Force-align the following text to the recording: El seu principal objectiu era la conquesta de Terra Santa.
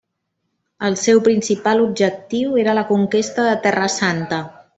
El 0.87 0.95
seu 1.01 1.21
principal 1.27 1.83
objectiu 1.83 2.57
era 2.63 2.75
la 2.79 2.85
conquesta 2.95 3.47
de 3.51 3.53
Terra 3.69 3.93
Santa. 3.99 4.43